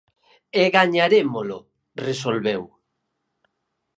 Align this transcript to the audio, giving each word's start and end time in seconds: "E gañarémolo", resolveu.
"E 0.61 0.63
gañarémolo", 0.77 1.57
resolveu. 2.05 2.63